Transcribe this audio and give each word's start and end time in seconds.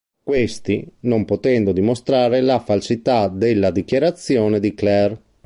Questi, 0.23 0.83
non 1.01 1.25
potendo 1.25 1.71
dimostrare 1.73 2.41
la 2.41 2.57
falsità 2.57 3.27
della 3.27 3.69
dichiarazione 3.69 4.59
di 4.59 4.73
Claire. 4.73 5.21